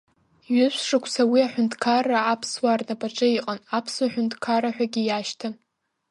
[0.53, 5.53] Ҩышә шықәса уи аҳәынҭқарра аԥсуаа рнапаҿы иҟан, Аԥсуа ҳәынҭқарра ҳәагьы иашьҭан.